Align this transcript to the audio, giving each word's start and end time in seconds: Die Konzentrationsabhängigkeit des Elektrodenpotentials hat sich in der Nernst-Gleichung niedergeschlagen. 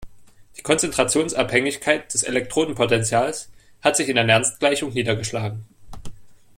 Die 0.57 0.63
Konzentrationsabhängigkeit 0.63 2.11
des 2.11 2.23
Elektrodenpotentials 2.23 3.51
hat 3.83 3.97
sich 3.97 4.09
in 4.09 4.15
der 4.15 4.23
Nernst-Gleichung 4.23 4.91
niedergeschlagen. 4.93 5.63